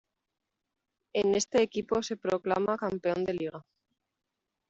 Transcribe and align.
En 1.13 1.35
este 1.35 1.61
equipo 1.61 2.01
se 2.01 2.17
proclama 2.17 2.75
campeón 2.75 3.23
de 3.23 3.35
Liga. 3.35 3.63